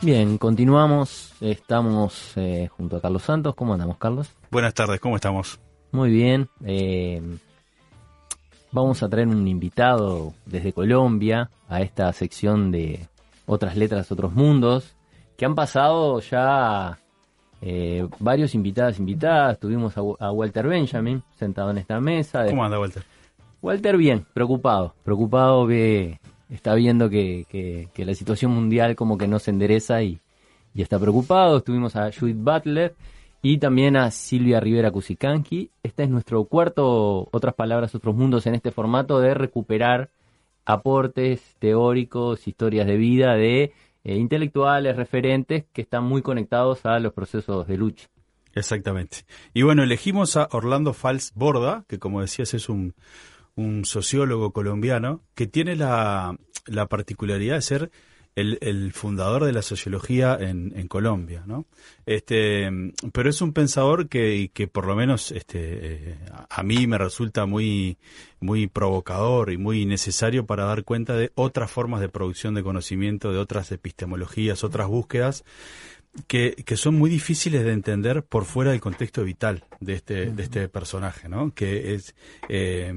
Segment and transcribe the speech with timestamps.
[0.00, 1.34] Bien, continuamos.
[1.38, 3.54] Estamos eh, junto a Carlos Santos.
[3.54, 4.30] ¿Cómo andamos, Carlos?
[4.50, 5.60] Buenas tardes, ¿cómo estamos?
[5.92, 6.48] Muy bien.
[6.64, 7.20] Eh,
[8.72, 13.06] vamos a traer un invitado desde Colombia a esta sección de
[13.44, 14.94] otras letras, otros mundos,
[15.36, 16.98] que han pasado ya
[17.60, 19.58] eh, varios invitadas, invitadas.
[19.58, 22.46] Tuvimos a, Walter Benjamin sentado en esta mesa.
[22.46, 23.02] ¿Cómo anda, Walter?
[23.60, 29.50] Walter bien, preocupado, preocupado que está viendo que, la situación mundial como que no se
[29.50, 30.20] endereza y,
[30.74, 31.58] está preocupado.
[31.58, 32.94] Estuvimos a Judith Butler
[33.42, 35.70] y también a Silvia Rivera Cusicanqui.
[35.82, 40.10] Este es nuestro cuarto, otras palabras, otros mundos en este formato de recuperar
[40.64, 43.72] aportes teóricos, historias de vida de
[44.08, 48.08] eh, intelectuales, referentes que están muy conectados a los procesos de lucha.
[48.54, 49.18] Exactamente.
[49.52, 52.94] Y bueno, elegimos a Orlando Fals Borda, que como decías es un,
[53.54, 56.38] un sociólogo colombiano que tiene la,
[56.88, 57.90] particularidad de ser
[58.40, 61.66] el, fundador de la sociología en, en, Colombia, ¿no?
[62.06, 62.70] Este,
[63.12, 67.46] pero es un pensador que, que por lo menos este, eh, a mí me resulta
[67.46, 67.98] muy,
[68.40, 73.32] muy provocador y muy necesario para dar cuenta de otras formas de producción de conocimiento,
[73.32, 75.44] de otras epistemologías, otras búsquedas
[76.26, 80.42] que, que, son muy difíciles de entender por fuera del contexto vital de este, de
[80.42, 81.52] este personaje, ¿no?
[81.54, 82.14] Que es,
[82.48, 82.92] eh,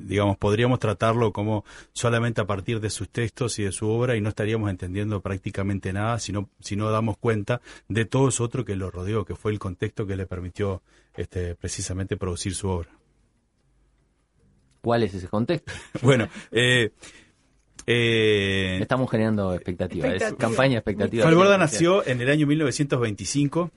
[0.00, 4.20] digamos, podríamos tratarlo como solamente a partir de sus textos y de su obra y
[4.20, 8.64] no estaríamos entendiendo prácticamente nada si no, si no damos cuenta de todo eso otro
[8.64, 10.82] que lo rodeó, que fue el contexto que le permitió
[11.16, 12.90] este, precisamente producir su obra.
[14.80, 15.72] ¿Cuál es ese contexto?
[16.02, 16.92] bueno, eh,
[17.86, 21.24] eh, Estamos generando expectativas, es campaña expectativa.
[21.24, 23.70] Falborda nació en el año 1925,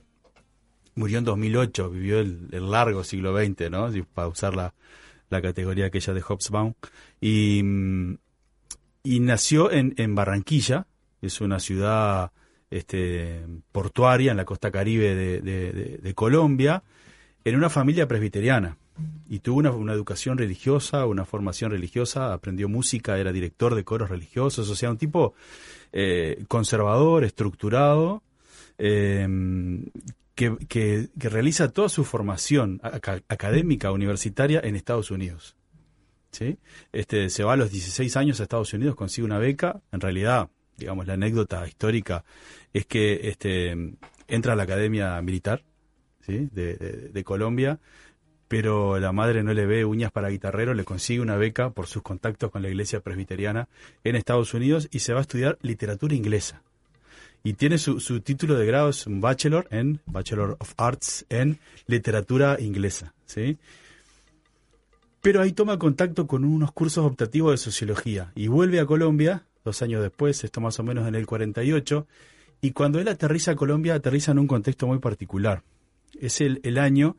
[0.94, 3.90] murió en 2008, vivió el, largo siglo XX, ¿no?
[4.14, 4.74] para usar la,
[5.30, 6.74] la categoría aquella de Hobsbawm.
[7.20, 7.62] Y,
[9.02, 10.86] y nació en, en Barranquilla,
[11.20, 12.32] es una ciudad
[12.70, 16.82] este, portuaria en la costa caribe de, de Colombia,
[17.44, 18.76] en una familia presbiteriana
[19.28, 24.68] y tuvo una, educación religiosa, una formación religiosa, aprendió música, era director de coros religiosos,
[24.70, 25.34] o sea, un tipo
[25.92, 28.22] eh, conservador, estructurado,
[28.78, 29.84] em,
[30.34, 35.56] que, realiza toda su formación académica, universitaria en Estados Unidos.
[36.30, 36.58] ¿sí?
[36.92, 40.48] Este, se va a los 16 años a Estados Unidos, consigue una beca, en realidad,
[40.76, 42.24] digamos, la anécdota histórica
[42.72, 43.76] es que este,
[44.28, 45.64] entra a la Academia Militar
[46.24, 46.48] ¿sí?
[46.52, 47.80] de Colombia,
[48.48, 52.02] pero la madre no le ve uñas para guitarrero, le consigue una beca por sus
[52.02, 53.68] contactos con la iglesia presbiteriana
[54.04, 56.62] en Estados Unidos y se va a estudiar literatura inglesa.
[57.44, 62.56] Y tiene su, título de grado, es un bachelor en Bachelor of Arts en literatura
[62.58, 63.58] inglesa, ¿sí?
[65.20, 69.82] Pero ahí toma contacto con unos cursos optativos de sociología y vuelve a Colombia, dos
[69.82, 72.06] años después, esto más o menos en el 48,
[72.60, 75.62] y cuando él aterriza a Colombia, aterriza en un contexto muy particular.
[76.18, 77.16] Es el, el año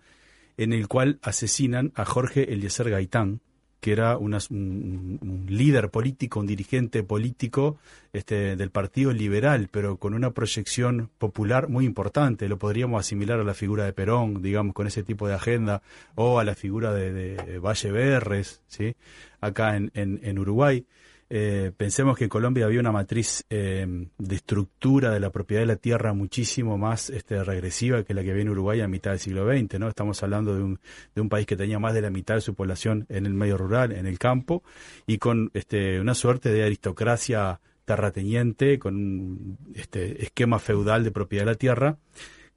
[0.59, 3.39] en el cual asesinan a Jorge Eliezer Gaitán,
[3.79, 7.77] que era un, líder político, un dirigente político
[8.11, 12.49] este, del Partido Liberal, pero con una proyección popular muy importante.
[12.49, 15.81] Lo podríamos asimilar a la figura de Perón, digamos, con ese tipo de agenda,
[16.15, 18.95] o a la figura de, Valle Berres, ¿sí?
[19.39, 20.85] acá en Uruguay.
[21.31, 23.85] Eh, pensemos que en Colombia había una matriz eh,
[24.17, 28.31] de estructura de la propiedad de la tierra muchísimo más este, regresiva que la que
[28.31, 29.79] había en Uruguay a mitad del siglo XX.
[29.79, 29.87] ¿no?
[29.87, 30.79] Estamos hablando de un,
[31.13, 33.57] de un país que tenía más de la mitad de su población en el medio
[33.57, 34.63] rural, en el campo,
[35.05, 41.45] y con este, una suerte de aristocracia terrateniente, con un este, esquema feudal de propiedad
[41.45, 41.97] de la tierra,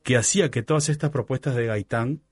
[0.02, 2.22] que hacía que todas estas propuestas de Gaitán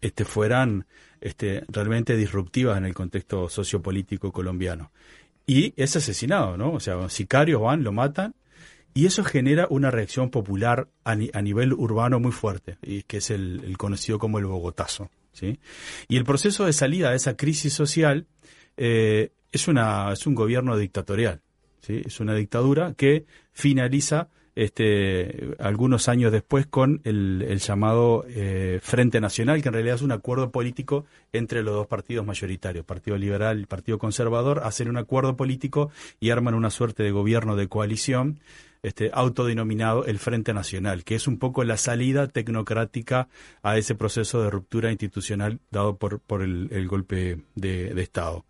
[0.00, 0.86] este, fueran
[1.20, 4.90] este, realmente disruptivas en el contexto sociopolítico colombiano
[5.46, 6.72] y es asesinado, ¿no?
[6.72, 8.34] O sea, sicarios van, lo matan
[8.94, 13.76] y eso genera una reacción popular a, nivel urbano muy fuerte, y que es el,
[13.76, 15.10] conocido como el Bogotazo.
[15.32, 15.58] ¿sí?
[16.06, 18.28] Y el proceso de salida de esa crisis social
[18.76, 21.42] eh, es, una, es un gobierno dictatorial.
[21.80, 22.02] ¿sí?
[22.04, 29.62] Es una dictadura que finaliza este, algunos años después con el, llamado eh, Frente Nacional,
[29.62, 33.66] que en realidad es un acuerdo político entre los dos partidos mayoritarios, Partido Liberal y
[33.66, 35.90] Partido Conservador, hacen un acuerdo político
[36.20, 38.40] y arman una suerte de gobierno de coalición
[38.84, 43.28] este, autodenominado el Frente Nacional, que es un poco la salida tecnocrática
[43.62, 48.44] a ese proceso de ruptura institucional dado por, por el, golpe de, Estado.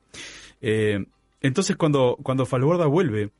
[0.61, 1.07] Eh,
[1.41, 3.31] entonces, cuando, cuando Falborda vuelve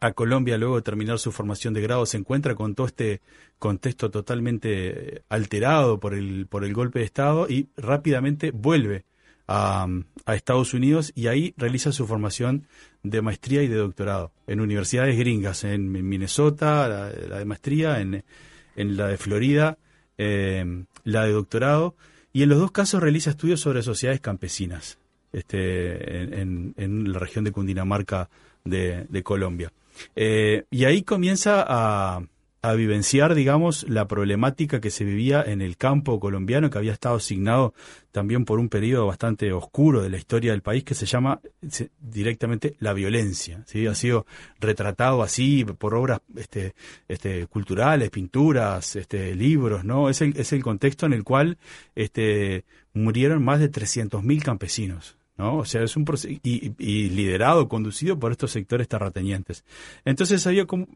[0.00, 3.20] a Colombia luego de terminar su formación de grado, se encuentra con todo este
[3.58, 9.04] contexto totalmente alterado por el, por el golpe de Estado y rápidamente vuelve
[9.48, 9.86] a,
[10.26, 12.66] Estados Unidos y ahí realiza su formación
[13.02, 18.24] de maestría y de doctorado en universidades gringas, en Minnesota, la, de maestría, en,
[18.76, 19.78] en, la de Florida,
[20.18, 21.96] eh, la de doctorado,
[22.32, 24.98] y en los dos casos realiza estudios sobre sociedades campesinas
[25.32, 28.28] este, en, en la región de Cundinamarca
[28.70, 29.72] de, Colombia.
[30.14, 32.22] Eh, y ahí comienza a,
[32.76, 37.72] vivenciar, digamos, la problemática que se vivía en el campo colombiano, que había estado asignado
[38.12, 41.40] también por un periodo bastante oscuro de la historia del país, que se llama
[41.98, 43.64] directamente la violencia.
[43.88, 44.26] Ha sido
[44.60, 46.74] retratado así por obras este,
[47.08, 50.10] este, culturales, pinturas, este, libros, ¿no?
[50.10, 51.56] Es el, es el contexto en el cual
[51.94, 55.17] este, murieron más de 300.000 campesinos.
[55.38, 55.58] ¿No?
[55.58, 59.64] O sea, es un y, y, liderado, conducido por estos sectores terratenientes.
[60.04, 60.86] Entonces había como,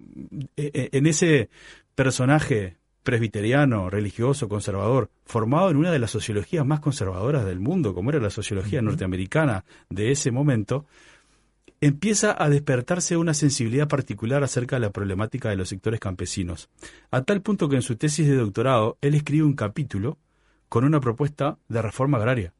[0.56, 1.48] eh, eh, en ese
[1.94, 8.10] personaje presbiteriano, religioso, conservador, formado en una de las sociologías más conservadoras del mundo, como
[8.10, 10.86] era la sociología norteamericana de ese momento,
[11.80, 16.68] empieza a despertarse una sensibilidad particular acerca de la problemática de los sectores campesinos,
[17.10, 20.18] a tal punto que en su tesis de doctorado él escribe un capítulo
[20.68, 22.54] con una propuesta de reforma agraria.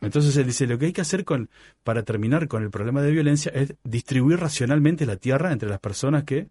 [0.00, 1.48] Entonces él dice, lo que hay que hacer con,
[1.82, 6.24] para terminar con el problema de violencia es distribuir racionalmente la tierra entre las personas
[6.24, 6.48] que...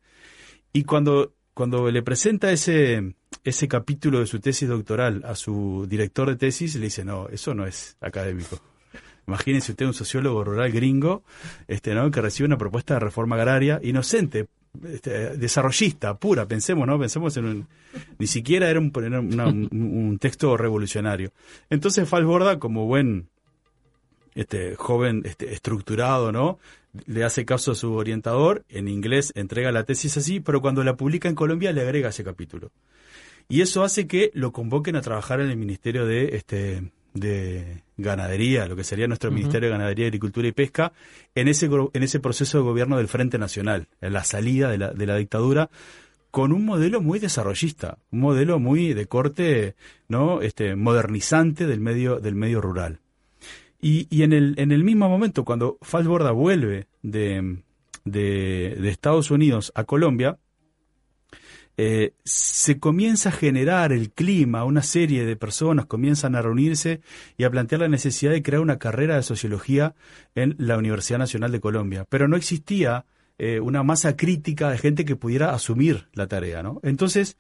[0.71, 6.29] Y cuando, cuando le presenta ese, ese capítulo de su tesis doctoral a su director
[6.29, 8.59] de tesis, le dice, no, eso no es académico.
[9.27, 11.23] Imagínense usted un sociólogo rural gringo
[11.67, 12.09] este, ¿no?
[12.11, 14.47] que recibe una propuesta de reforma agraria inocente,
[14.83, 16.99] este, desarrollista, pura, pensemos, ¿no?
[16.99, 17.67] Pensemos en un...
[18.17, 21.31] Ni siquiera era un, un, un texto revolucionario.
[21.69, 23.29] Entonces Falborda, como buen
[24.35, 26.59] este joven este, estructurado, ¿no?
[27.06, 30.95] Le hace caso a su orientador, en inglés entrega la tesis así, pero cuando la
[30.95, 32.71] publica en Colombia le agrega ese capítulo.
[33.50, 38.68] Y eso hace que lo convoquen a trabajar en el Ministerio de este de Ganadería,
[38.68, 40.94] lo que sería nuestro Ministerio de Ganadería, Agricultura y Pesca,
[41.36, 44.91] en ese, en ese proceso de gobierno del Frente Nacional, en la salida de la,
[44.91, 45.69] de la dictadura,
[46.31, 49.75] con un modelo muy desarrollista, un modelo muy de corte,
[50.07, 50.41] ¿no?
[50.41, 53.00] Este, modernizante del medio, del medio rural.
[53.85, 57.57] Y, en, el, en el mismo momento, cuando Falsborda vuelve de,
[58.06, 60.39] de, Estados Unidos a Colombia,
[61.75, 67.01] eh, se comienza a generar el clima, una serie de personas comienzan a reunirse
[67.35, 69.95] y a plantear la necesidad de crear una carrera de sociología
[70.33, 72.06] en la Universidad Nacional de Colombia.
[72.07, 73.06] Pero no existía
[73.38, 76.79] eh, una masa crítica de gente que pudiera asumir la tarea, ¿no?
[76.83, 77.36] Entonces,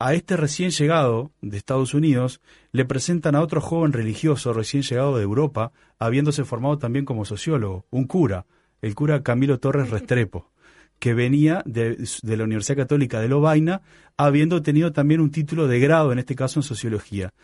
[0.00, 2.40] a este recién llegado de Estados Unidos
[2.72, 7.84] le presentan a otro joven religioso recién llegado de Europa, habiéndose formado también como sociólogo,
[7.90, 8.46] un cura,
[8.80, 10.50] el cura Camilo Torres Restrepo,
[10.98, 13.82] que venía de, la Universidad Católica de Lovaina,
[14.16, 17.34] habiendo tenido también un título de grado, en este caso en sociología.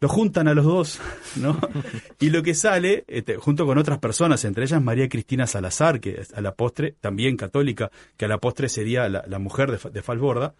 [0.00, 1.00] Lo juntan a los dos,
[1.36, 1.60] ¿no?
[2.18, 6.20] Y lo que sale, este, junto con otras personas, entre ellas María Cristina Salazar, que
[6.34, 10.54] a la postre, también católica, que a la postre sería la, mujer de, de Falborda,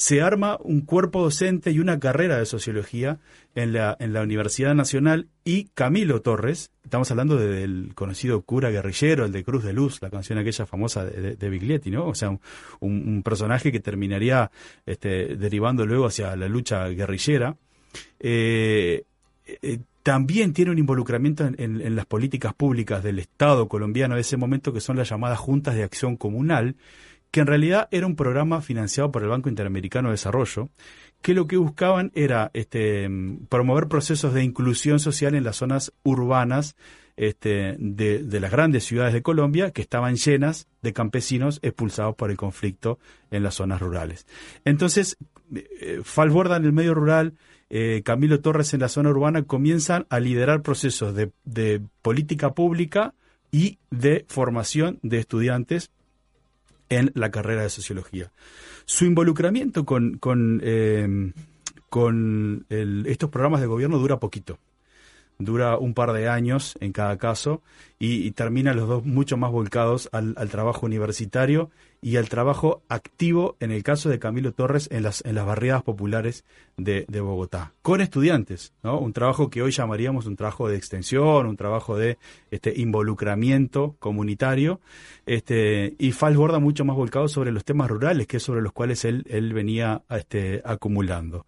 [0.00, 3.18] se arma un cuerpo docente y una carrera de sociología
[3.54, 9.26] en la, en la Universidad Nacional y Camilo Torres, estamos hablando del conocido cura guerrillero,
[9.26, 12.06] el de Cruz de Luz, la canción aquella famosa de, de, Biglietti, ¿no?
[12.06, 12.34] O sea,
[12.80, 14.50] un, personaje que terminaría
[14.86, 17.58] este, derivando luego hacia la lucha guerrillera.
[18.18, 19.04] Eh,
[19.44, 24.38] eh, también tiene un involucramiento en, en, las políticas públicas del Estado colombiano de ese
[24.38, 26.76] momento, que son las llamadas juntas de acción comunal,
[27.30, 30.70] que en realidad era un programa financiado por el Banco Interamericano de Desarrollo,
[31.22, 33.08] que lo que buscaban era este,
[33.48, 36.76] promover procesos de inclusión social en las zonas urbanas
[37.16, 42.36] este, de, las grandes ciudades de Colombia, que estaban llenas de campesinos expulsados por el
[42.36, 42.98] conflicto
[43.30, 44.26] en las zonas rurales.
[44.64, 45.18] Entonces,
[45.54, 47.34] eh, Falborda en el medio rural,
[47.68, 53.14] eh, Camilo Torres en la zona urbana comienzan a liderar procesos de, de política pública
[53.52, 55.90] y de formación de estudiantes
[56.90, 58.30] en la carrera de sociología.
[58.84, 61.32] Su involucramiento con, con, eh,
[61.88, 64.58] con estos programas de gobierno dura poquito
[65.40, 67.62] dura un par de años en cada caso
[67.98, 71.70] y, termina los dos mucho más volcados al, trabajo universitario
[72.00, 75.82] y al trabajo activo en el caso de Camilo Torres en las, en las barriadas
[75.82, 76.44] populares
[76.78, 78.98] de, Bogotá, con estudiantes, ¿no?
[78.98, 82.16] un trabajo que hoy llamaríamos un trabajo de extensión, un trabajo de
[82.50, 84.80] este, involucramiento comunitario,
[85.26, 89.04] este, y Falsborda mucho más volcado sobre los temas rurales, que es sobre los cuales
[89.04, 91.44] él, él venía este, acumulando.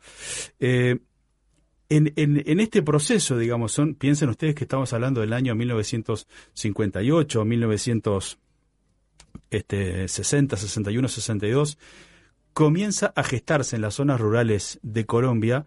[0.61, 0.99] Eh,
[1.97, 8.39] en, en, este proceso, digamos, son, piensen ustedes que estamos hablando del año 1958, 1900,
[9.51, 11.79] este, 60, 61, 62,
[12.55, 15.67] comienza a gestarse en las zonas rurales de Colombia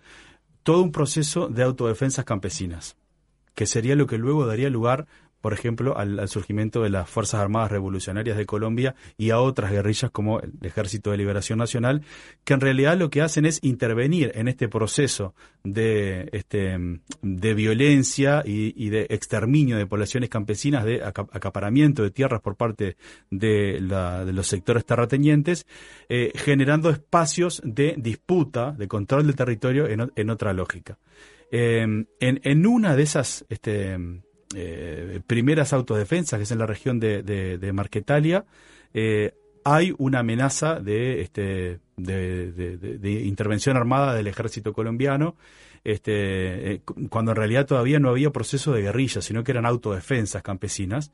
[0.64, 2.98] todo un proceso de autodefensas campesinas,
[3.54, 5.06] que sería lo que luego daría lugar
[5.46, 10.10] por ejemplo, al, surgimiento de las Fuerzas Armadas Revolucionarias de Colombia y a otras guerrillas
[10.10, 12.02] como el Ejército de Liberación Nacional,
[12.44, 16.80] que en realidad lo que hacen es intervenir en este proceso de, este,
[17.22, 22.98] de violencia y, de exterminio de poblaciones campesinas, de acaparamiento de tierras por parte
[23.30, 25.68] de, los sectores terratenientes,
[26.10, 30.98] eh, generando espacios de disputa, de control del territorio en, otra lógica.
[31.52, 33.96] Eh, en, en, una de esas este,
[34.54, 38.46] eh, primeras autodefensas, que es en la región de, Marquetalia,
[38.94, 39.34] eh,
[39.64, 45.36] hay una amenaza de, este, de, intervención armada del ejército colombiano,
[45.84, 50.44] este, eh, cuando en realidad todavía no había proceso de guerrilla, sino que eran autodefensas
[50.44, 51.12] campesinas.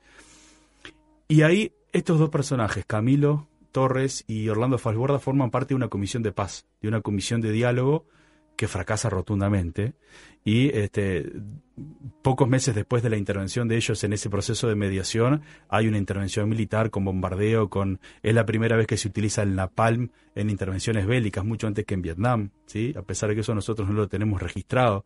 [1.28, 6.24] Y ahí estos dos personajes, Camilo Torres y Orlando Falborda, forman parte de una comisión
[6.24, 8.06] de paz, de una comisión de diálogo
[8.62, 9.96] que fracasa rotundamente
[10.46, 11.32] y este,
[12.22, 15.98] pocos meses después de la intervención de ellos en ese proceso de mediación hay una
[15.98, 20.52] intervención militar con bombardeo, con es la primera vez que se utiliza el napalm en
[20.52, 22.94] intervenciones bélicas, mucho antes que en Vietnam, ¿sí?
[22.96, 25.06] a pesar de que eso nosotros no lo tenemos registrado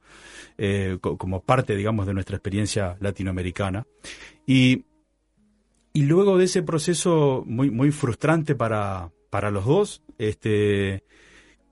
[0.57, 3.87] eh, como parte, digamos, de nuestra experiencia latinoamericana.
[4.45, 4.83] Y,
[5.93, 11.05] y luego de ese proceso muy, muy frustrante para, para los dos, este,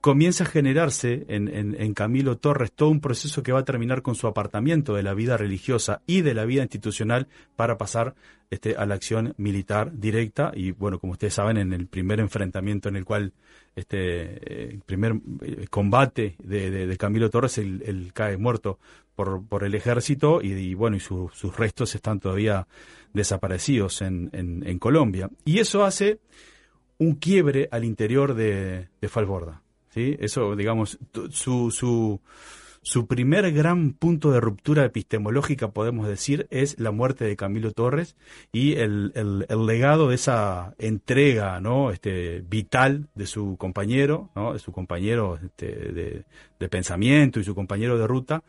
[0.04, 4.26] comienza a generarse en, Camilo Torres todo un proceso que va a terminar con su
[4.26, 8.14] apartamiento de la vida religiosa y de la vida institucional para pasar
[8.50, 12.90] este, a la acción militar directa y bueno, como ustedes saben, en el primer enfrentamiento
[12.90, 13.32] en el cual
[13.76, 18.78] este el primer eh, combate de, Camilo Torres, él, cae muerto
[19.16, 22.66] por, por el ejército y, bueno, y sus restos están todavía
[23.14, 25.30] desaparecidos en, Colombia.
[25.46, 26.18] Y eso hace
[26.98, 29.63] un quiebre al interior de Falborda.
[29.94, 30.16] ¿Sí?
[30.18, 30.98] Eso, digamos,
[31.30, 32.20] su, su,
[32.82, 38.16] su primer gran punto de ruptura epistemológica, podemos decir, es la muerte de Camilo Torres
[38.52, 41.90] y el, el, legado de esa entrega ¿no?
[41.90, 44.52] este, vital de su compañero, ¿no?
[44.52, 46.24] de su compañero este, de,
[46.58, 48.42] de, pensamiento y su compañero de ruta.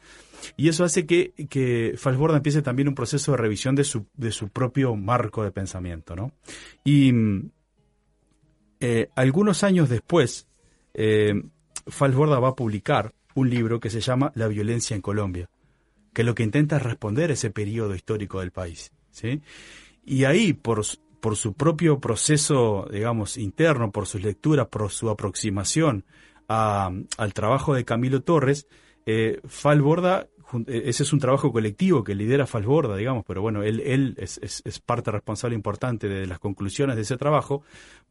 [0.58, 4.32] Y eso hace que, que Falsborda empiece también un proceso de revisión de su, de
[4.32, 6.16] su propio marco de pensamiento.
[6.16, 6.32] ¿no?
[6.84, 7.14] Y
[8.82, 10.48] eh, algunos años después,
[10.96, 11.44] eh,
[11.88, 15.50] Falsborda va a publicar un libro que se llama La violencia en Colombia,
[16.14, 18.92] que lo que intenta es responder ese periodo histórico del país.
[19.12, 19.42] ¿sí?
[20.06, 26.06] Y ahí, por, su propio proceso, digamos, interno, por sus lecturas, por su aproximación
[26.48, 28.68] al trabajo de Camilo Torres,
[29.06, 30.28] eh, Falborda
[30.68, 34.40] ese es un trabajo colectivo que lidera Falsborda, digamos, pero bueno, él, es,
[34.86, 37.64] parte responsable importante de las conclusiones de ese trabajo,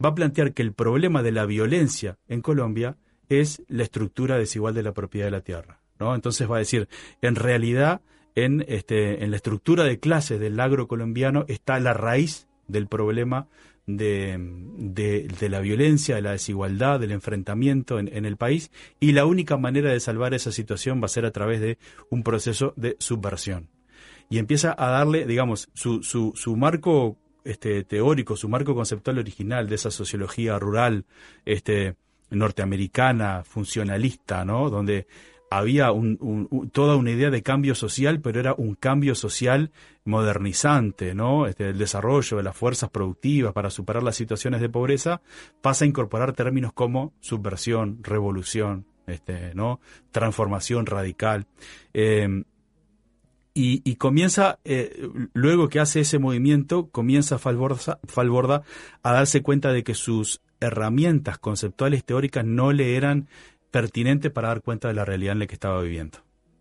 [0.02, 2.96] va a plantear que el problema de la violencia en Colombia
[3.28, 5.80] es la estructura desigual de la propiedad de la tierra.
[5.98, 6.14] ¿no?
[6.14, 6.88] Entonces va a decir,
[7.22, 8.00] en realidad,
[8.34, 13.48] en, este, en la estructura de clases del agro colombiano está la raíz del problema
[13.86, 19.56] de, de, la violencia, de la desigualdad, del enfrentamiento en, el país y la única
[19.56, 21.78] manera de salvar esa situación va a ser a través de
[22.10, 23.68] un proceso de subversión.
[24.30, 29.68] Y empieza a darle, digamos, su, su, su marco este, teórico, su marco conceptual original
[29.68, 31.04] de esa sociología rural
[31.44, 31.96] este,
[32.30, 34.70] norteamericana, funcionalista, ¿no?
[34.70, 35.06] Donde
[35.58, 35.90] había
[36.72, 39.70] toda una idea de cambio social, pero era un cambio social
[40.04, 41.46] modernizante, ¿no?
[41.46, 45.20] Este, el desarrollo de las fuerzas productivas para superar las situaciones de pobreza
[45.62, 49.80] pasa a incorporar términos como subversión, revolución, este, ¿no?
[50.10, 51.46] Transformación radical.
[51.92, 52.44] Em,
[53.56, 58.62] y, comienza, eh, luego que hace ese movimiento, comienza Falborda, Falborda
[59.04, 63.28] a darse cuenta de que sus herramientas conceptuales teóricas no le eran
[63.74, 66.18] pertinente para dar cuenta de la realidad en la que estaba viviendo.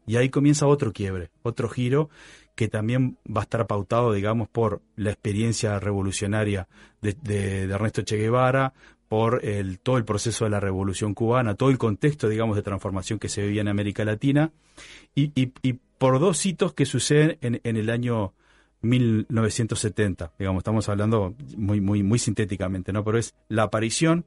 [0.08, 2.10] Y ahí comienza otro quiebre, otro giro
[2.55, 6.67] que también va a estar pautado, digamos, por la experiencia revolucionaria
[7.01, 8.74] de, Ernesto Che Guevara,
[9.08, 13.20] por el, todo el proceso de la revolución cubana, todo el contexto, digamos, de transformación
[13.20, 14.51] que se vivía en América Latina,
[15.13, 15.51] y,
[16.00, 18.34] por dos hitos que suceden en, el año
[18.82, 23.03] 1970, digamos, estamos hablando muy, muy sintéticamente, ¿no?
[23.03, 24.25] Pero es la aparición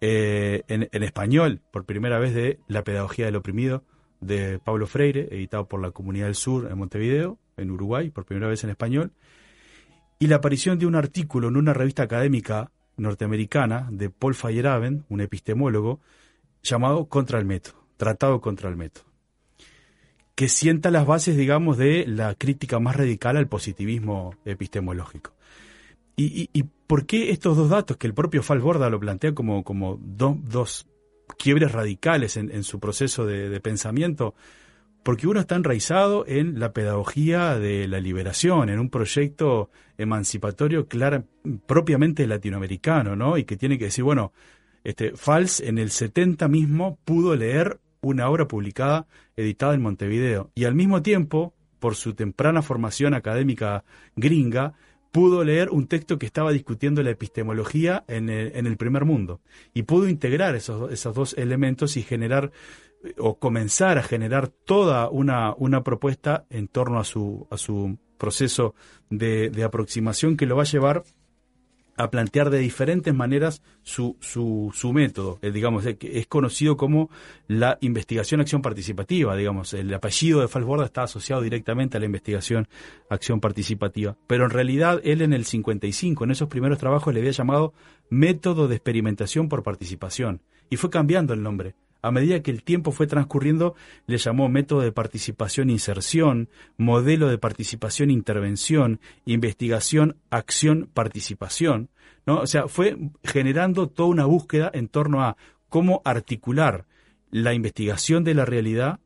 [0.00, 3.84] eh, en, español, por primera vez, de La Pedagogía del Oprimido,
[4.20, 8.48] de Pablo Freire, editado por la Comunidad del Sur en Montevideo, en Uruguay, por primera
[8.48, 9.12] vez en español,
[10.18, 15.20] y la aparición de un artículo en una revista académica norteamericana de Paul Feyerabend, un
[15.20, 16.00] epistemólogo,
[16.62, 19.04] llamado Contra el Método, Tratado contra el Método,
[20.34, 25.35] que sienta las bases, digamos, de la crítica más radical al positivismo epistemológico.
[26.16, 29.98] Y, y, por qué estos dos datos que el propio Falborda lo plantea como, como
[30.00, 30.86] dos
[31.38, 34.34] quiebres radicales en, su proceso de, pensamiento?
[35.02, 41.24] Porque uno está enraizado en la pedagogía de la liberación, en un proyecto emancipatorio claro,
[41.66, 43.36] propiamente latinoamericano, ¿no?
[43.36, 44.32] Y que tiene que decir, bueno,
[44.84, 49.06] este, Fals en el 70 mismo pudo leer una obra publicada,
[49.36, 53.84] editada en Montevideo, y al mismo tiempo, por su temprana formación académica
[54.16, 54.74] gringa,
[55.16, 59.40] pudo leer un texto que estaba discutiendo la epistemología en el, primer mundo
[59.72, 62.52] y pudo integrar esos, esos, dos elementos y generar
[63.16, 68.74] o comenzar a generar toda una, una propuesta en torno a su, a su proceso
[69.08, 71.02] de, de aproximación que lo va a llevar
[71.96, 75.38] a plantear de diferentes maneras su, su, su método.
[75.42, 77.10] Eh, digamos, es conocido como
[77.48, 79.36] la investigación acción participativa.
[79.36, 82.68] Digamos, el apellido de Falsborda está asociado directamente a la investigación
[83.08, 84.16] acción participativa.
[84.26, 87.72] Pero en realidad él en el 55, en esos primeros trabajos, le había llamado
[88.10, 90.42] método de experimentación por participación.
[90.68, 91.74] Y fue cambiando el nombre.
[92.06, 93.74] A medida que el tiempo fue transcurriendo,
[94.06, 101.90] le llamó método de participación-inserción, modelo de participación-intervención, investigación, acción, participación.
[102.24, 102.40] ¿no?
[102.40, 105.36] O sea, fue generando toda una búsqueda en torno a
[105.68, 106.86] cómo articular
[107.30, 109.00] la investigación de la realidad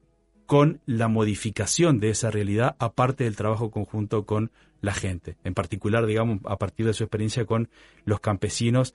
[0.46, 6.06] con la modificación de esa realidad, aparte del trabajo conjunto con la gente, en particular,
[6.06, 7.68] digamos, a partir de su experiencia con
[8.04, 8.94] los campesinos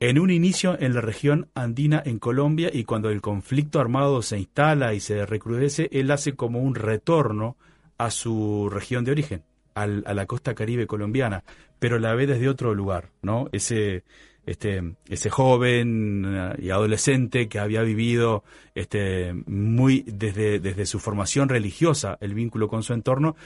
[0.00, 4.38] en un inicio en la región andina en Colombia y cuando el conflicto armado se
[4.38, 7.56] instala y se recrudece, él hace como un retorno
[7.98, 9.42] a su región de origen,
[9.74, 11.44] a la costa caribe colombiana,
[11.78, 13.48] pero la ve desde otro lugar, ¿no?
[13.52, 14.04] Ese,
[14.46, 18.42] este, ese joven eh, y adolescente que había vivido
[18.74, 23.36] este, muy desde, desde su formación religiosa el vínculo con su entorno,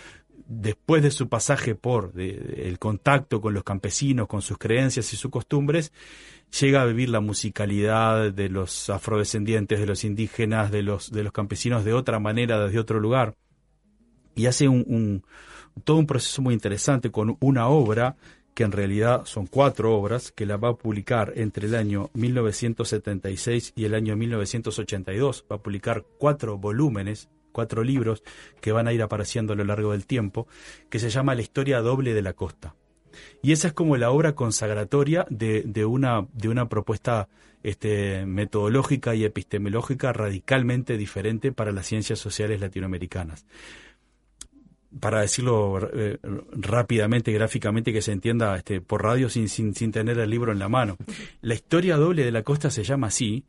[0.47, 5.31] después de su pasaje por el contacto con los campesinos, con sus creencias y sus
[5.31, 5.93] costumbres,
[6.61, 11.33] llega a vivir la musicalidad de los afrodescendientes, de los indígenas, de los, de los
[11.33, 13.35] campesinos de otra manera, desde otro lugar.
[14.35, 15.25] Y hace un,
[15.85, 18.17] todo un proceso muy interesante con una obra
[18.55, 23.73] que en realidad son cuatro obras, que la va a publicar entre el año 1976
[23.75, 25.45] y el año 1982.
[25.51, 28.23] Va a publicar cuatro volúmenes, cuatro libros
[28.61, 30.47] que van a ir apareciendo a lo largo del tiempo,
[30.91, 32.75] que se llama La historia doble de la costa.
[33.43, 37.29] Y esa es como la obra consagratoria de, de una, de una propuesta
[37.63, 43.47] este, metodológica y epistemológica radicalmente diferente para las ciencias sociales latinoamericanas.
[44.99, 46.19] Para decirlo eh,
[46.53, 50.59] rápidamente, gráficamente, que se entienda este, por radio sin, sin, sin tener el libro en
[50.59, 50.97] la mano.
[51.41, 53.45] La historia doble de la costa se llama así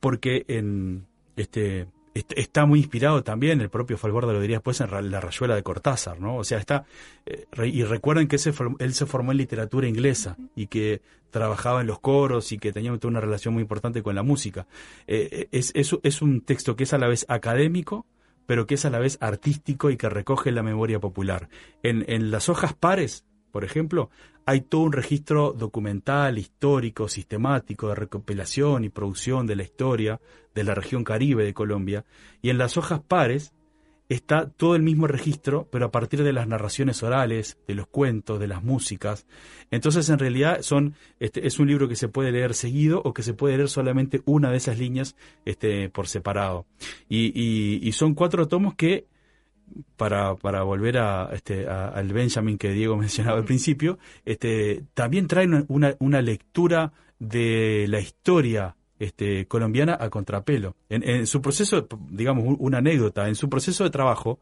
[0.00, 5.20] porque en, este, está muy inspirado también, el propio Falborda lo diría después, en la
[5.20, 6.36] rayuela de Cortázar, ¿no?
[6.36, 6.84] O sea, está,
[7.26, 11.98] eh, y recuerden que él se formó en literatura inglesa y que trabajaba en los
[11.98, 14.66] coros y que tenía una relación muy importante con la música.
[15.06, 18.06] Eh, es, es, es un texto que es a la vez académico,
[18.46, 21.48] pero que es a la vez artístico y que recoge la memoria popular.
[21.82, 24.10] En, en las hojas pares, por ejemplo,
[24.44, 30.20] hay todo un registro documental, histórico, sistemático de recopilación y producción de la historia
[30.54, 32.04] de la región caribe de Colombia,
[32.40, 33.52] y en las hojas pares
[34.08, 38.38] está todo el mismo registro, pero a partir de las narraciones orales, de los cuentos,
[38.38, 39.26] de las músicas.
[39.70, 43.22] Entonces, en realidad, son, este, es un libro que se puede leer seguido o que
[43.22, 46.66] se puede leer solamente una de esas líneas este, por separado.
[47.08, 49.06] Y, y son cuatro tomos que
[49.96, 55.46] para, para volver a, este, al Benjamin que Diego mencionaba al principio, este, también trae
[55.68, 60.76] una, una lectura de la historia este, colombiana a contrapelo.
[60.88, 64.40] En, su proceso, digamos, una anécdota, en su proceso de trabajo,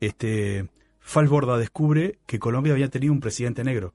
[0.00, 0.68] este,
[1.00, 3.94] Falborda descubre que Colombia había tenido un presidente negro.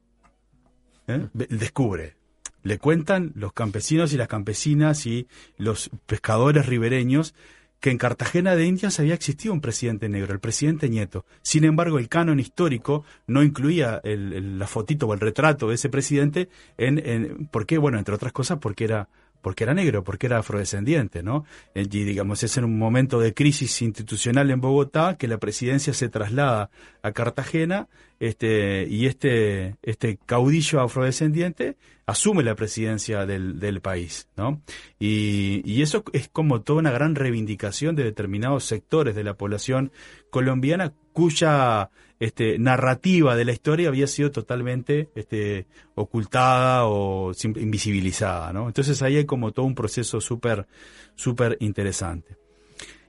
[1.07, 1.27] ¿Eh?
[1.33, 2.15] Descubre.
[2.61, 7.33] Le cuentan los campesinos y las campesinas y los pescadores ribereños
[7.79, 11.25] que en Cartagena de Indias había existido un presidente negro, el presidente Nieto.
[11.41, 16.49] Sin embargo, el canon histórico no incluía la fotito o el retrato de ese presidente.
[16.77, 17.77] En, en, ¿Por qué?
[17.77, 19.07] Bueno, entre otras cosas, porque era
[19.41, 21.45] porque era negro, porque era afrodescendiente, ¿no?
[21.73, 26.09] Y digamos, es en un momento de crisis institucional en Bogotá que la presidencia se
[26.09, 26.69] traslada
[27.01, 27.87] a Cartagena,
[28.19, 34.61] este, y este, este caudillo afrodescendiente asume la presidencia del, país, ¿no?
[34.97, 39.91] Y eso es como toda una gran reivindicación de determinados sectores de la población
[40.31, 48.51] colombiana cuya este, narrativa de la historia había sido totalmente este, ocultada o invisibilizada.
[48.51, 50.67] Entonces ahí hay como todo un proceso súper
[51.15, 52.37] súper interesante.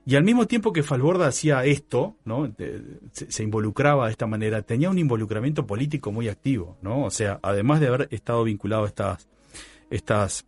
[0.07, 2.17] Y al mismo tiempo que Falborda hacía esto,
[3.13, 7.05] se, involucraba de esta manera, tenía un involucramiento político muy activo, ¿no?
[7.05, 9.19] O sea, además de haber estado vinculado a
[9.91, 10.47] estas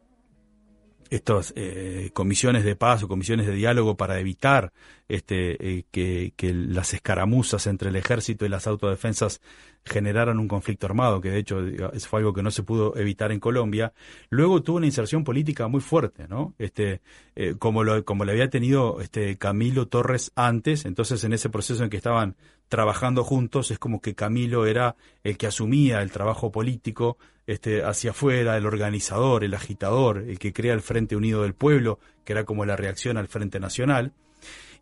[1.12, 4.72] estas eh, comisiones de paz o comisiones de diálogo para evitar
[5.09, 9.42] este, eh, que, las escaramuzas entre el ejército y las autodefensas
[9.85, 11.61] generaran un conflicto armado, que de hecho
[12.09, 13.92] fue algo que no se pudo evitar en Colombia.
[14.31, 16.55] Luego tuvo una inserción política muy fuerte, ¿no?
[16.59, 17.03] Este,
[17.37, 21.85] eh, como, lo, como le había tenido este, Camilo Torres antes, entonces en ese proceso
[21.85, 22.37] en que estaban
[22.73, 28.13] trabajando juntos, es como que Camilo era el que asumía el trabajo político este, hacia
[28.13, 32.45] afuera, el organizador, el agitador, el que crea el Frente Unido del Pueblo, que era
[32.45, 34.15] como la reacción al Frente Nacional.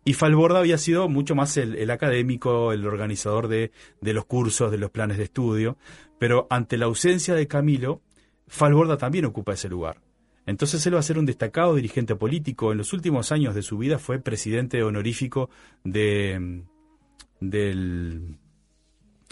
[0.05, 4.77] Y Falborda había sido mucho más el, académico, el organizador de, de, los cursos, de
[4.77, 5.75] los planes de estudio,
[6.17, 7.99] pero ante la ausencia de Camilo,
[8.47, 9.97] Falborda también ocupa ese lugar.
[10.45, 12.71] Entonces él va a ser un destacado dirigente político.
[12.71, 15.49] En los últimos años de su vida fue presidente honorífico
[15.83, 16.63] de,
[17.41, 18.37] del,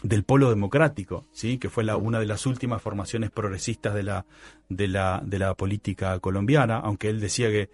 [0.03, 4.25] del polo democrático, sí, que fue la, una de las últimas formaciones progresistas de la,
[4.67, 7.69] de la, de la política colombiana, aunque él decía que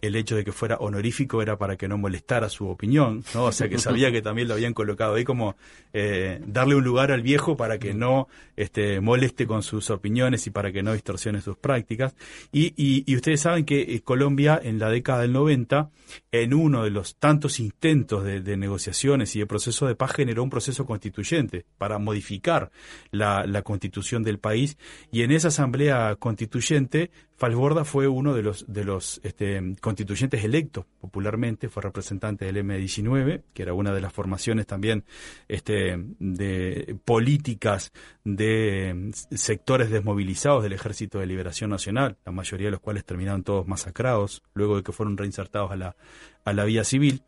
[0.00, 3.44] el hecho de que fuera honorífico era para que no molestara su opinión, ¿no?
[3.44, 5.56] O sea que sabía que también lo habían colocado ahí como
[5.92, 10.50] eh, darle un lugar al viejo para que no este, moleste con sus opiniones y
[10.50, 12.14] para que no distorsione sus prácticas.
[12.52, 15.90] Y, y, ustedes saben que eh, Colombia en la década del 90,
[16.32, 20.42] en uno de los tantos intentos de, de, negociaciones y de proceso de paz, generó
[20.42, 22.70] un proceso constituyente para modificar
[23.10, 24.78] la, la constitución del país
[25.10, 31.84] y en esa asamblea constituyente Falborda fue uno de los, este, constituyentes electos popularmente, fue
[31.84, 35.04] representante del M19, que era una de las formaciones también
[35.46, 37.92] este, de políticas
[38.24, 43.68] de sectores desmovilizados del Ejército de Liberación Nacional, la mayoría de los cuales terminaron todos
[43.68, 45.96] masacrados luego de que fueron reinsertados a la,
[46.44, 47.22] a la vía civil.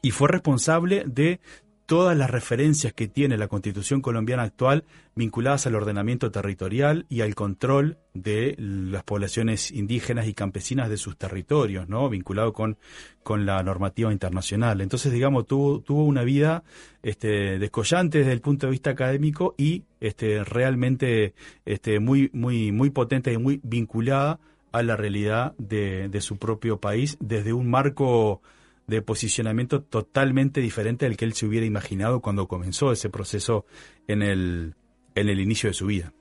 [0.00, 1.40] Y fue responsable de
[1.86, 7.34] todas las referencias que tiene la constitución colombiana actual vinculadas al ordenamiento territorial y al
[7.34, 12.08] control de las poblaciones indígenas y campesinas de sus territorios, ¿no?
[12.10, 12.76] Vinculado con,
[13.22, 14.80] con la normativa internacional.
[14.80, 16.64] Entonces, digamos, tuvo, tuvo una vida
[17.02, 22.90] este, descollante desde el punto de vista académico y este, realmente este, muy, muy, muy
[22.90, 24.40] potente y muy vinculada
[24.72, 28.42] a la realidad de, de su propio país desde un marco
[28.86, 33.66] de posicionamiento totalmente diferente al que él se hubiera imaginado cuando comenzó ese proceso
[34.06, 34.74] en el,
[35.14, 36.12] en el inicio de su vida.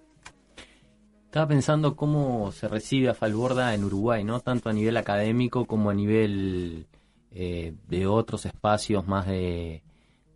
[1.26, 4.40] Estaba pensando cómo se recibe a Falborda en Uruguay, ¿no?
[4.40, 6.88] Tanto a nivel académico como a nivel
[7.32, 9.84] eh, de otros espacios más de,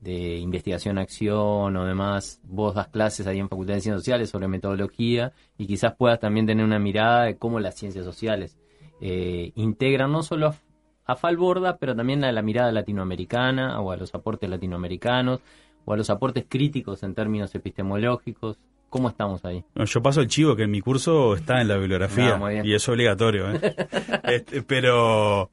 [0.01, 2.41] de investigación-acción o demás.
[2.43, 6.45] Vos das clases ahí en Facultad de Ciencias Sociales sobre metodología y quizás puedas también
[6.45, 8.57] tener una mirada de cómo las ciencias sociales
[9.01, 10.55] eh, integran no solo a
[11.10, 15.41] a Falborda, pero también a la mirada latinoamericana o a los aportes latinoamericanos
[15.86, 18.60] o a los aportes críticos en términos epistemológicos.
[18.89, 19.63] ¿Cómo estamos ahí?
[19.76, 22.88] yo paso el chivo que en mi curso está en la bibliografía ah, y es
[22.88, 23.52] obligatorio.
[23.52, 23.76] ¿eh?
[24.24, 25.50] Este, pero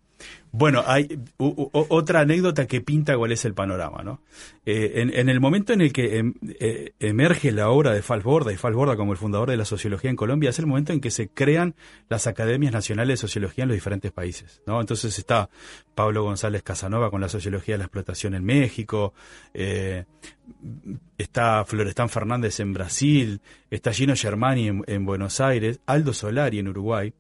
[0.59, 4.23] bueno, hay otra anécdota que pinta cuál es el panorama, ¿no?
[4.65, 8.57] Eh, en, el momento en el que em, eh, emerge la obra de Falborda y
[8.57, 11.29] Falborda como el fundador de la sociología en Colombia, es el momento en que se
[11.29, 11.75] crean
[12.09, 14.81] las academias nacionales de sociología en los diferentes países, ¿no?
[14.81, 15.51] Entonces está
[15.95, 19.13] Pablo González Casanova con la sociología de la explotación en México,
[19.53, 20.07] eh,
[21.19, 27.13] está Florestán Fernández en Brasil, está Gino Germani en Buenos Aires, Aldo Solari en Uruguay,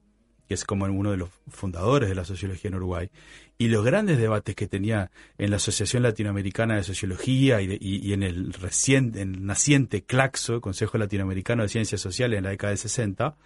[0.48, 3.10] que es como uno de los fundadores de la sociología en Uruguay,
[3.58, 8.52] y los grandes debates que tenía en la Asociación Latinoamericana de Sociología y, en el
[8.52, 13.36] reciente, naciente CLACSO, Consejo Latinoamericano de Ciencias Sociales en la década de 60,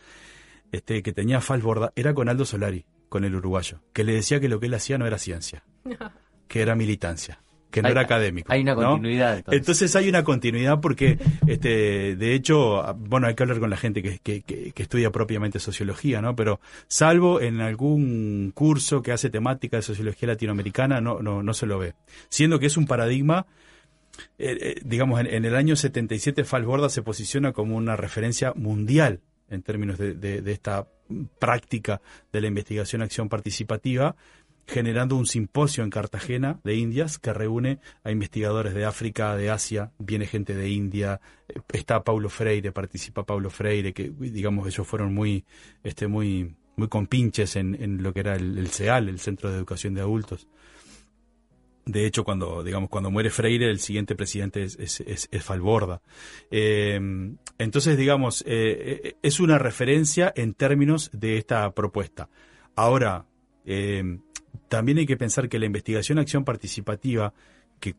[0.72, 4.48] este, que tenía Falborda, era con Aldo Solari, con el uruguayo, que le decía que
[4.48, 5.64] lo que él hacía no era ciencia,
[6.48, 8.52] que era militancia que no era académico.
[8.52, 9.44] Hay una continuidad.
[9.50, 9.94] Entonces.
[9.96, 14.18] hay una continuidad porque, este, de hecho, bueno, hay que hablar con la gente que,
[14.18, 16.34] que, que, estudia propiamente sociología, ¿no?
[16.34, 21.66] Pero salvo en algún curso que hace temática de sociología latinoamericana, no, no, no se
[21.66, 21.94] lo ve.
[22.28, 23.46] Siendo que es un paradigma
[24.38, 29.62] eh, eh, digamos, en, el año 77 Falborda se posiciona como una referencia mundial en
[29.62, 30.86] términos de, de, de, esta
[31.38, 32.00] práctica
[32.32, 34.16] de la investigación-acción participativa,
[34.66, 39.92] generando un simposio en Cartagena de Indias que reúne a investigadores de África, de Asia,
[39.98, 45.12] viene gente de India, eh, está Paulo Freire, participa Paulo Freire, que digamos ellos fueron
[45.12, 45.44] muy,
[45.82, 49.94] este, muy, muy compinches en, en lo que era el, CEAL, el Centro de Educación
[49.94, 50.46] de Adultos.
[51.86, 56.02] De hecho, cuando, digamos, cuando muere Freire, el siguiente presidente es, es, Falborda.
[56.50, 57.00] Eh,
[57.58, 62.28] entonces, digamos, eh, es una referencia en términos de esta propuesta.
[62.76, 63.26] Ahora,
[64.68, 67.32] también hay que pensar que la investigación acción participativa,
[67.80, 67.96] que,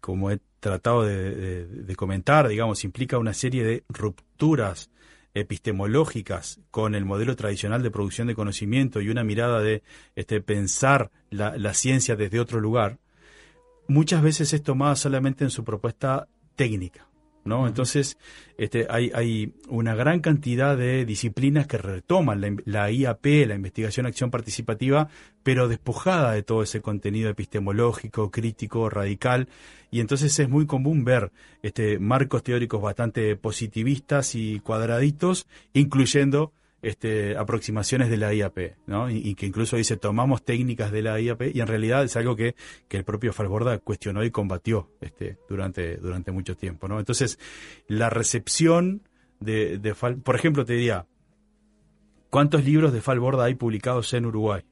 [0.00, 4.90] como he tratado de, comentar, digamos, implica una serie de rupturas
[5.34, 9.82] epistemológicas con el modelo tradicional de producción de conocimiento y una mirada de
[10.14, 12.98] este, pensar la, la ciencia desde otro lugar,
[13.88, 17.06] muchas veces es tomada solamente en su propuesta técnica.
[17.44, 17.66] ¿No?
[17.66, 18.18] Entonces,
[18.58, 24.30] este, hay, hay una gran cantidad de disciplinas que retoman la, IAP, la investigación acción
[24.30, 25.08] participativa,
[25.42, 29.48] pero despojada de todo ese contenido epistemológico, crítico, radical,
[29.90, 36.52] y entonces es muy común ver este, marcos teóricos bastante positivistas y cuadraditos, incluyendo
[36.82, 39.08] este, aproximaciones de la IAP, ¿no?
[39.08, 42.56] Y, que incluso dice tomamos técnicas de la IAP y en realidad es algo que,
[42.88, 46.98] que el propio Falborda cuestionó y combatió este, durante, durante mucho tiempo, ¿no?
[46.98, 47.38] Entonces,
[47.86, 49.02] la recepción
[49.38, 51.06] de, de Fal, por ejemplo, te diría,
[52.30, 54.62] ¿cuántos libros de Falborda hay publicados en Uruguay?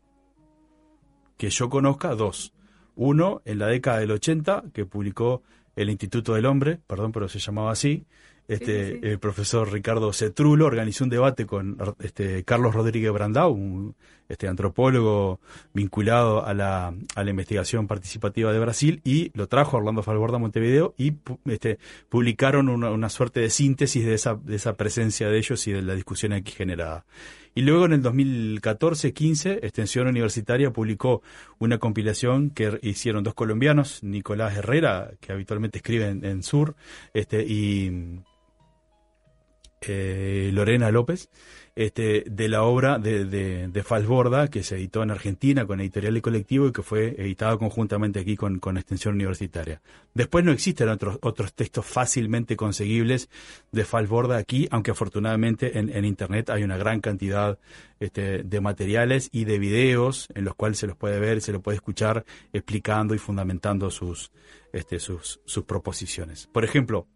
[1.37, 2.53] Que yo conozca, dos.
[2.97, 5.43] Uno en la década del 80, que publicó
[5.77, 8.05] el Instituto del Hombre, perdón, pero se llamaba así,
[8.51, 13.95] este, el profesor Ricardo Cetrulo organizó un debate con este, Carlos Rodríguez Brandau, un
[14.29, 15.39] este, antropólogo
[15.73, 20.37] vinculado a la, a la investigación participativa de Brasil, y lo trajo a Orlando Falborda
[20.37, 25.39] a Montevideo y este, publicaron una, suerte de síntesis de esa, de esa presencia de
[25.39, 27.05] ellos y de la discusión aquí generada.
[27.55, 31.23] Y luego en el 2014-15, Extensión Universitaria publicó
[31.59, 36.75] una compilación que hicieron dos colombianos, Nicolás Herrera, que habitualmente escribe en, en Sur,
[37.15, 38.21] este, y
[39.83, 41.31] eh, Lorena López,
[41.77, 46.21] este, de la obra de, de, Falsborda, que se editó en Argentina con Editorial y
[46.21, 49.81] Colectivo y que fue editado conjuntamente aquí con, con Extensión Universitaria.
[50.13, 53.31] Después no existen otros, otros textos fácilmente conseguibles
[53.73, 57.59] de Falsborda aquí, aunque afortunadamente en, Internet hay una gran cantidad
[58.01, 61.63] este, de materiales y de videos en los cuales se los puede ver se lo
[61.63, 64.33] puede escuchar explicando y fundamentando sus,
[64.73, 66.49] este, sus, sus proposiciones.
[66.49, 67.07] Por ejemplo,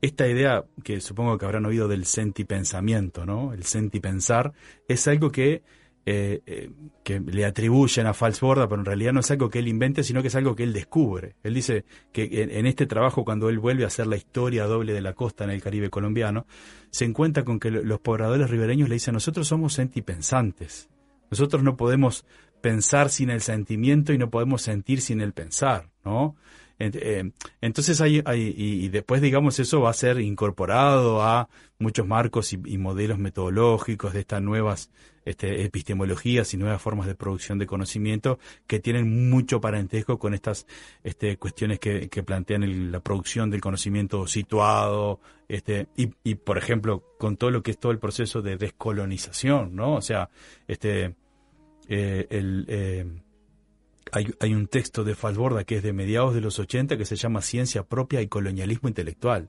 [0.00, 3.52] esta idea que supongo que habrán oído del sentipensamiento, ¿no?
[3.52, 4.52] El sentipensar
[4.86, 5.62] es algo que,
[6.06, 6.70] eh, eh,
[7.02, 10.22] que le atribuyen a Falsborda, pero en realidad no es algo que él invente, sino
[10.22, 11.34] que es algo que él descubre.
[11.42, 15.00] Él dice que en, este trabajo, cuando él vuelve a hacer la historia doble de
[15.00, 16.46] la costa en el Caribe colombiano,
[16.90, 20.88] se encuentra con que los pobladores ribereños le dicen, nosotros somos sentipensantes.
[21.30, 22.24] Nosotros no podemos
[22.60, 26.36] pensar sin el sentimiento y no podemos sentir sin el pensar, ¿no?
[26.78, 32.52] Eh, entonces hay, hay y, después digamos eso va a ser incorporado a muchos marcos
[32.52, 34.90] y, modelos metodológicos de estas nuevas
[35.24, 40.66] este, epistemologías y nuevas formas de producción de conocimiento que tienen mucho parentesco con estas
[41.02, 47.02] este, cuestiones que, que plantean la producción del conocimiento situado este, y, y por ejemplo
[47.18, 49.94] con todo lo que es todo el proceso de descolonización, ¿no?
[49.96, 50.30] O sea,
[50.68, 51.16] este
[51.88, 53.06] eh, el eh,
[54.12, 57.42] hay, un texto de Falborda que es de mediados de los 80 que se llama
[57.42, 59.48] Ciencia propia y colonialismo intelectual.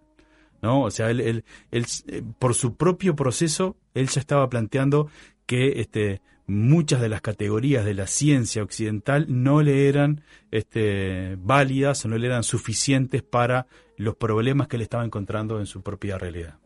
[0.62, 0.84] ¿no?
[0.84, 5.10] O sea, él, eh, por su propio proceso, él ya estaba planteando
[5.46, 12.04] que este, muchas de las categorías de la ciencia occidental no le eran este, válidas
[12.06, 13.68] o no le eran suficientes para
[13.98, 16.58] los problemas que él estaba encontrando en su propia realidad.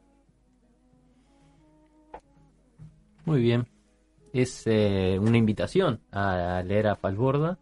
[3.26, 3.68] Muy bien.
[4.34, 7.60] Es eh, una invitación a leer a Falborda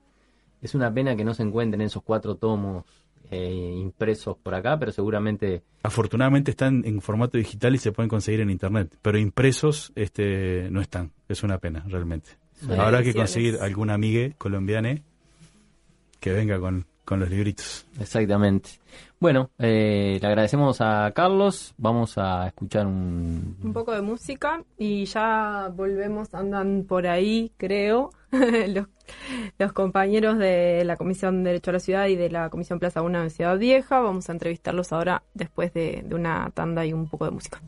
[0.61, 2.85] es una pena que no se encuentren esos cuatro tomos
[3.29, 5.63] eh, impresos por acá, pero seguramente...
[5.83, 10.81] Afortunadamente están en formato digital y se pueden conseguir en internet, pero impresos este, no
[10.81, 11.11] están.
[11.29, 12.31] Es una pena, realmente.
[12.77, 15.01] Habrá que conseguir alguna amiga colombiana
[16.19, 17.87] que venga con, con los libritos.
[17.99, 18.80] Exactamente.
[19.19, 21.73] Bueno, eh, le agradecemos a Carlos.
[21.77, 23.57] Vamos a escuchar un...
[23.63, 28.11] Un poco de música y ya volvemos, andan por ahí, creo,
[29.59, 33.01] los, compañeros de la Comisión de Derecho a la Ciudad y de la Comisión Plaza
[33.01, 33.99] 1 de Ciudad Vieja.
[33.99, 37.61] Vamos a entrevistarlos ahora después de, de una tanda y un poco de música.